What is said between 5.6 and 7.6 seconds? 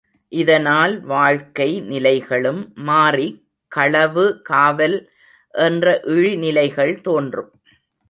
என்ற இழிநிலைகள் தோன்றும்.